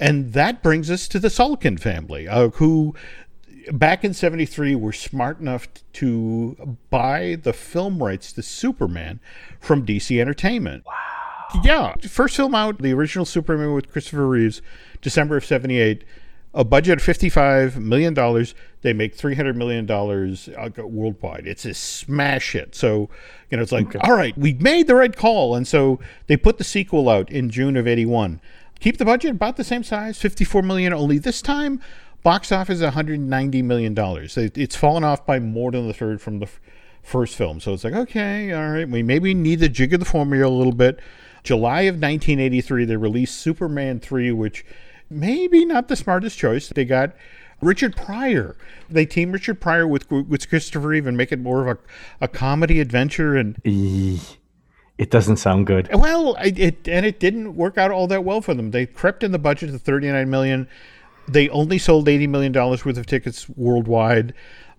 [0.00, 2.94] And that brings us to the Salkind family, uh, who
[3.70, 9.20] back in 73 were smart enough to buy the film rights to Superman
[9.60, 10.84] from DC Entertainment.
[10.84, 11.17] Wow.
[11.62, 14.60] Yeah, first film out, the original Superman with Christopher Reeves,
[15.00, 16.04] December of '78.
[16.54, 18.54] A budget of fifty-five million dollars.
[18.80, 21.46] They make three hundred million dollars uh, worldwide.
[21.46, 22.74] It's a smash hit.
[22.74, 23.10] So,
[23.50, 23.98] you know, it's like, okay.
[24.02, 27.50] all right, we made the right call, and so they put the sequel out in
[27.50, 28.40] June of '81.
[28.80, 31.80] Keep the budget about the same size, 54 million, Only this time,
[32.22, 34.36] box office one hundred ninety million dollars.
[34.36, 36.48] It's fallen off by more than the third from the
[37.02, 37.60] first film.
[37.60, 40.74] So it's like, okay, all right, we maybe need to jigger the formula a little
[40.74, 41.00] bit.
[41.48, 44.66] July of 1983, they released Superman 3, which
[45.08, 46.68] maybe not the smartest choice.
[46.68, 47.16] They got
[47.62, 48.54] Richard Pryor.
[48.90, 52.28] They team Richard Pryor with with Christopher Reeve and make it more of a, a
[52.28, 53.34] comedy adventure.
[53.34, 53.56] And
[54.98, 55.88] it doesn't sound good.
[55.90, 58.72] Well, it, it and it didn't work out all that well for them.
[58.72, 60.68] They crept in the budget to 39 million.
[61.28, 64.34] They only sold 80 million dollars worth of tickets worldwide.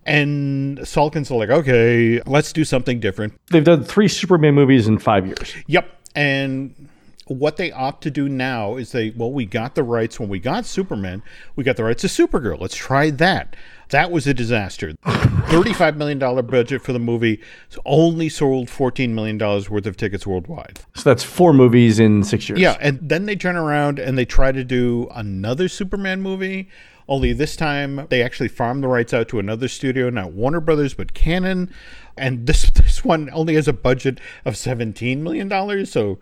[0.06, 3.34] And Salkinds are like, okay, let's do something different.
[3.50, 5.52] They've done three Superman movies in five years.
[5.66, 5.96] Yep.
[6.14, 6.88] And
[7.26, 10.40] what they opt to do now is they, well, we got the rights when we
[10.40, 11.22] got Superman,
[11.54, 12.60] we got the rights to Supergirl.
[12.60, 13.54] Let's try that.
[13.90, 14.92] That was a disaster.
[15.04, 17.40] $35 million budget for the movie
[17.84, 20.80] only sold $14 million worth of tickets worldwide.
[20.94, 22.60] So that's four movies in six years.
[22.60, 22.76] Yeah.
[22.80, 26.68] And then they turn around and they try to do another Superman movie.
[27.10, 30.94] Only this time they actually farm the rights out to another studio, not Warner Brothers,
[30.94, 31.70] but Cannon
[32.16, 36.18] and this this one only has a budget of seventeen million dollars, so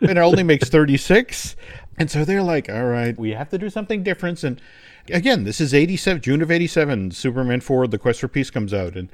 [0.00, 1.56] and it only makes thirty six.
[1.96, 4.62] And so they're like, "All right, we have to do something different." And
[5.10, 7.10] again, this is eighty seven, June of eighty seven.
[7.10, 9.10] Superman four, The Quest for Peace comes out, and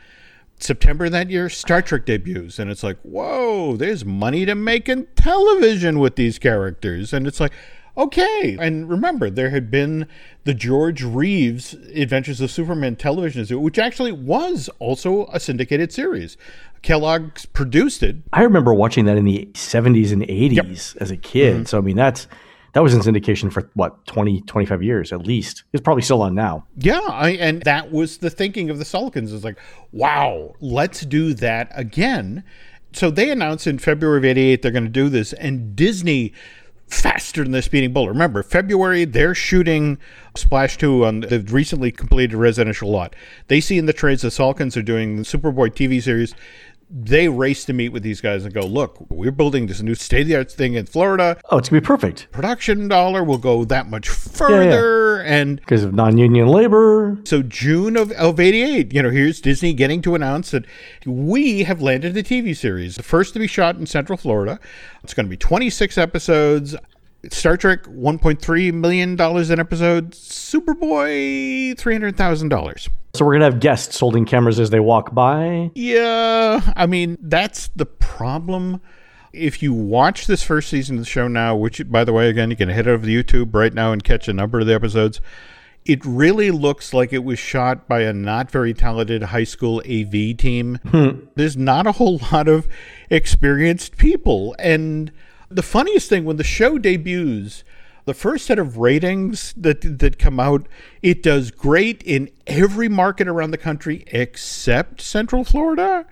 [0.59, 5.07] September that year, Star Trek debuts, and it's like, "Whoa, there's money to make in
[5.17, 7.53] television with these characters," and it's like
[7.97, 8.57] okay.
[8.59, 10.07] And remember, there had been
[10.45, 16.37] the George Reeves Adventures of Superman television series, which actually was also a syndicated series.
[16.83, 18.17] Kellogg's produced it.
[18.33, 21.03] I remember watching that in the 70s and 80s yep.
[21.03, 21.55] as a kid.
[21.55, 21.65] Mm-hmm.
[21.65, 22.29] So, I mean, that's
[22.75, 26.35] that was in syndication for what 20 25 years at least it's probably still on
[26.35, 29.59] now yeah I, and that was the thinking of the Salkinds is like
[29.93, 32.45] wow let's do that again
[32.93, 36.33] so they announced in february of 88 they're going to do this and disney
[36.89, 38.09] faster than the speeding bullet.
[38.09, 39.99] Remember, February, they're shooting
[40.37, 43.15] Splash 2 on the recently completed residential lot.
[43.49, 46.35] They see in the trades the Salkinds are doing the Superboy TV series
[46.97, 50.23] they race to meet with these guys and go, look, we're building this new state
[50.23, 51.37] of the art thing in Florida.
[51.51, 52.31] Oh, it's gonna be perfect.
[52.31, 55.41] Production dollar will go that much further, yeah, yeah.
[55.41, 57.19] and because of non-union labor.
[57.25, 60.67] So June of of '88, you know, here's Disney getting to announce that
[61.05, 64.61] we have landed a TV series, the first to be shot in Central Florida.
[65.03, 66.77] It's going to be 26 episodes.
[67.31, 70.13] Star Trek, $1.3 million an episode.
[70.13, 72.89] Superboy, $300,000.
[73.15, 75.71] So we're going to have guests holding cameras as they walk by?
[75.77, 76.61] Yeah.
[76.75, 78.81] I mean, that's the problem
[79.33, 82.51] If you watch this first season of the show now, which, by the way, again,
[82.51, 85.21] you can head over to YouTube right now and catch a number of the episodes,
[85.85, 90.37] it really looks like it was shot by a not very talented high school AV
[90.37, 90.79] team.
[90.87, 91.27] Hmm.
[91.35, 92.69] There's not a whole lot of
[93.11, 94.55] experienced people.
[94.59, 95.11] And
[95.49, 97.65] the funniest thing, when the show debuts,
[98.05, 100.67] the first set of ratings that that come out,
[101.03, 106.07] it does great in every market around the country except Central Florida.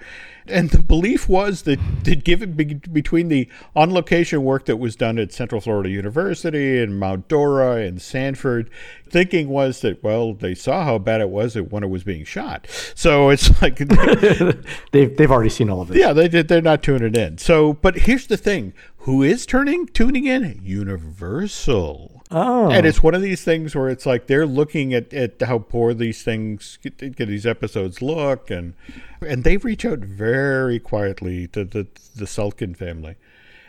[0.46, 4.96] And the belief was that, that given be, between the on location work that was
[4.96, 8.68] done at Central Florida University and Mount Dora and Sanford,
[9.08, 12.66] thinking was that, well, they saw how bad it was when it was being shot.
[12.94, 13.76] So it's like.
[14.92, 15.98] they've, they've already seen all of this.
[15.98, 17.38] Yeah, they, they're not tuning in.
[17.38, 18.72] So, but here's the thing
[19.02, 20.60] who is turning tuning in?
[20.62, 22.22] Universal.
[22.30, 22.70] Oh.
[22.70, 25.92] And it's one of these things where it's like they're looking at, at how poor
[25.92, 27.16] these things, get.
[27.16, 28.74] these episodes look, and
[29.20, 33.16] and they reach out very quietly to the the Salkind family,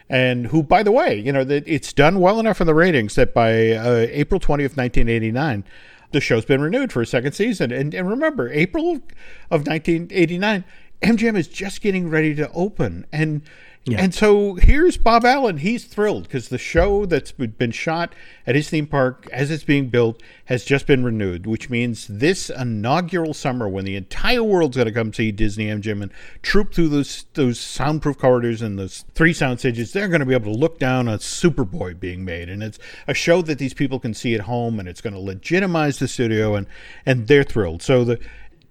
[0.07, 3.15] and who, by the way, you know that it's done well enough in the ratings
[3.15, 5.63] that by uh, April twentieth, nineteen eighty nine,
[6.11, 7.71] the show's been renewed for a second season.
[7.71, 9.01] And and remember, April
[9.49, 10.63] of nineteen eighty nine,
[11.01, 13.41] MGM is just getting ready to open, and
[13.85, 14.01] yeah.
[14.01, 15.57] And so here's Bob Allen.
[15.57, 18.15] He's thrilled because the show that's been shot
[18.47, 22.49] at his theme park as it's being built has just been renewed, which means this
[22.49, 26.89] inaugural summer when the entire world's going to come see Disney MGM and troop through
[26.89, 30.57] those those soundproof corridors and those three sound stages, they're going to be able to
[30.57, 32.47] look down on Superboy being made.
[32.49, 35.19] And it's a show that these people can see at home and it's going to
[35.19, 36.67] legitimize the studio and
[37.05, 37.81] and they're thrilled.
[37.81, 38.19] So the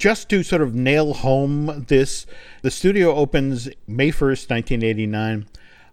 [0.03, 2.27] just to sort of nail home this,
[2.63, 5.47] the studio opens May 1st, 1989.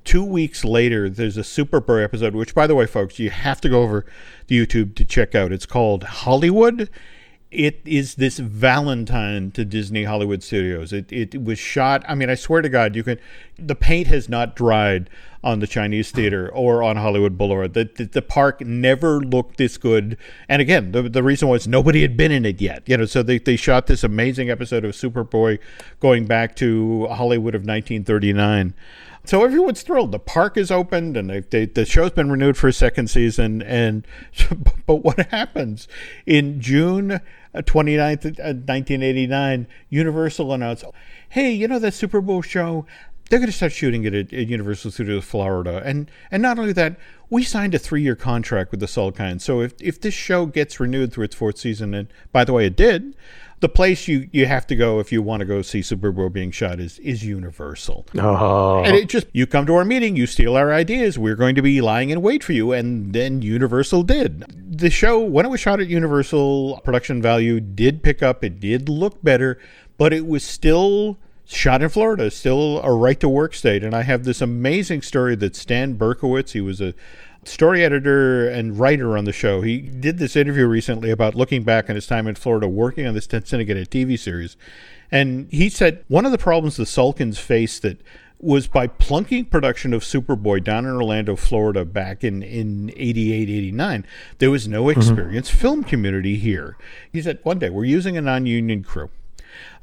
[0.03, 3.69] Two weeks later, there's a Superboy episode, which, by the way, folks, you have to
[3.69, 4.07] go over
[4.47, 5.51] to YouTube to check out.
[5.51, 6.89] It's called Hollywood
[7.51, 10.93] it is this Valentine to Disney Hollywood Studios.
[10.93, 12.03] It, it was shot.
[12.07, 13.19] I mean, I swear to God, you can.
[13.57, 15.09] The paint has not dried
[15.43, 17.73] on the Chinese Theater or on Hollywood Boulevard.
[17.73, 20.17] The, the, the park never looked this good.
[20.47, 22.83] And again, the, the reason was nobody had been in it yet.
[22.85, 25.59] You know, so they, they shot this amazing episode of Superboy
[25.99, 28.73] going back to Hollywood of 1939.
[29.25, 30.11] So everyone's thrilled.
[30.11, 33.61] The park is opened, and they, they, the show's been renewed for a second season.
[33.61, 34.07] And
[34.85, 35.87] but what happens
[36.25, 37.19] in June
[37.55, 40.85] 29th, uh, 1989, uh, Universal announced,
[41.29, 42.85] hey, you know that Superboy show?
[43.29, 45.83] They're going to start shooting it at, at, Universal Studios Florida.
[45.85, 46.95] And and not only that,
[47.29, 49.41] we signed a three year contract with the Salkinds.
[49.41, 52.65] So if, if this show gets renewed through its fourth season, and by the way,
[52.65, 53.15] it did,
[53.59, 56.51] the place you, you have to go if you want to go see Superboy being
[56.51, 58.05] shot is is Universal.
[58.17, 58.83] Oh.
[58.83, 61.61] And it just you come to our meeting, you steal our ideas, we're going to
[61.61, 64.45] be lying in wait for you, and then Universal did.
[64.77, 68.43] The show when it was shot at Universal, production value did pick up.
[68.43, 69.59] It did look better,
[69.97, 73.83] but it was still shot in Florida, still a right to work state.
[73.83, 76.93] And I have this amazing story that Stan Berkowitz, he was a
[77.43, 79.61] story editor and writer on the show.
[79.61, 83.13] He did this interview recently about looking back on his time in Florida working on
[83.13, 84.57] this Ted Syndicate TV series.
[85.11, 88.01] And he said one of the problems the Salkinds faced that
[88.41, 94.05] was by plunking production of Superboy down in Orlando, Florida back in, in 88, 89,
[94.37, 95.59] there was no experienced mm-hmm.
[95.59, 96.77] film community here.
[97.11, 99.09] He said, one day, we're using a non union crew.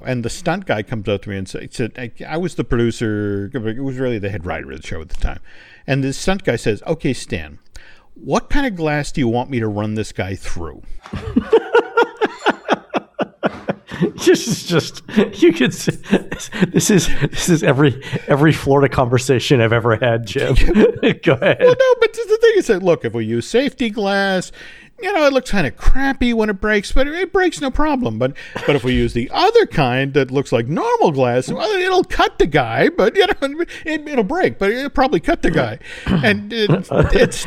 [0.01, 3.83] And the stunt guy comes up to me and said, I was the producer, it
[3.83, 5.41] was really the head writer of the show at the time.
[5.87, 7.59] And the stunt guy says, Okay, Stan,
[8.14, 10.82] what kind of glass do you want me to run this guy through?
[14.26, 15.03] this is just
[15.43, 15.97] you could say,
[16.68, 20.55] this is this is every every Florida conversation I've ever had, Jim.
[21.24, 21.59] Go ahead.
[21.61, 24.53] Well, no, but the thing is that look, if we use safety glass,
[25.01, 28.18] you know, it looks kind of crappy when it breaks, but it breaks no problem.
[28.18, 28.34] But
[28.66, 32.38] but if we use the other kind that looks like normal glass, well, it'll cut
[32.38, 35.78] the guy, but you know, it, will break, but it'll probably cut the guy.
[36.07, 37.47] And it, it's.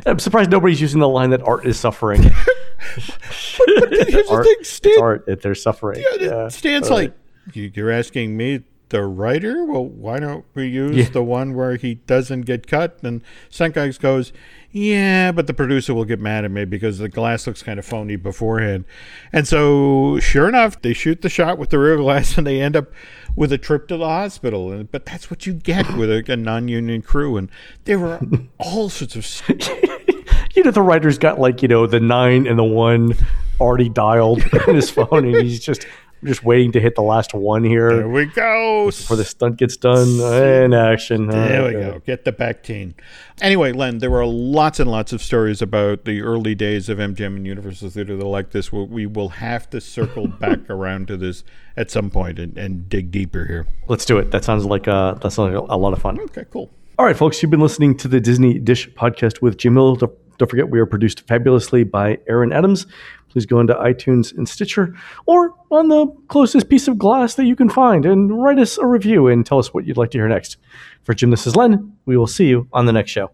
[0.06, 2.22] I'm surprised nobody's using the line that art is suffering.
[2.96, 6.02] but, but here's art, the thing, Stan, art if they're suffering.
[6.02, 6.48] Yeah, yeah.
[6.48, 7.14] Stan's like,
[7.54, 9.64] you're asking me the writer?
[9.64, 11.08] Well, why don't we use yeah.
[11.08, 12.98] the one where he doesn't get cut?
[13.02, 14.32] And Senkai goes,
[14.72, 17.84] yeah, but the producer will get mad at me because the glass looks kind of
[17.84, 18.84] phony beforehand.
[19.32, 22.76] And so, sure enough, they shoot the shot with the real glass and they end
[22.76, 22.86] up
[23.34, 24.70] with a trip to the hospital.
[24.70, 27.36] And, but that's what you get with a, a non union crew.
[27.36, 27.50] And
[27.84, 28.20] there were
[28.58, 29.26] all sorts of.
[30.54, 33.14] you know, the writer's got like, you know, the nine and the one
[33.60, 35.86] already dialed in his phone and he's just
[36.24, 37.96] just waiting to hit the last one here.
[37.96, 38.86] There we go.
[38.86, 41.28] Before the stunt gets done in action.
[41.28, 42.02] There we go.
[42.04, 42.94] Get the Bactine.
[43.40, 47.36] Anyway, Len, there were lots and lots of stories about the early days of MGM
[47.36, 48.70] and Universal Theater that like this.
[48.72, 51.44] We will have to circle back around to this
[51.76, 53.66] at some point and, and dig deeper here.
[53.88, 54.30] Let's do it.
[54.30, 56.20] That sounds like uh, that sounds like a lot of fun.
[56.20, 56.70] Okay, cool.
[56.98, 59.96] All right, folks, you've been listening to the Disney Dish podcast with Jim Hill.
[60.40, 62.86] Don't forget, we are produced fabulously by Aaron Adams.
[63.28, 67.54] Please go into iTunes and Stitcher or on the closest piece of glass that you
[67.54, 70.28] can find and write us a review and tell us what you'd like to hear
[70.28, 70.56] next.
[71.02, 71.92] For Jim, this is Len.
[72.06, 73.30] We will see you on the next show.